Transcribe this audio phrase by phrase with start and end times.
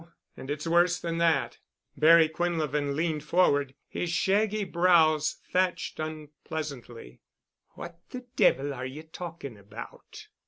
[0.35, 1.59] And it's worse than that."
[1.95, 7.21] Barry Quinlevin leaned forward, his shaggy brows thatched unpleasantly.
[7.75, 10.27] "What the devil are ye talking about?"